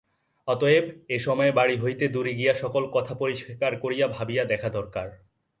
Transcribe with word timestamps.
অতএব 0.47 0.85
এ 1.09 1.17
সময়ে 1.19 1.51
বাড়ি 1.51 1.75
হইতে 1.77 2.05
দূরে 2.07 2.33
গিয়া 2.33 2.53
সকল 2.53 2.83
কথা 2.91 3.13
পরিষ্কার 3.13 3.71
করিয়া 3.75 4.07
ভাবিয়া 4.07 4.43
দেখা 4.45 4.69
দরকার। 4.69 5.07